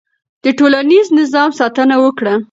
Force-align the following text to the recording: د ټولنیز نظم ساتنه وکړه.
د 0.43 0.45
ټولنیز 0.57 1.07
نظم 1.17 1.49
ساتنه 1.59 1.95
وکړه. 2.03 2.33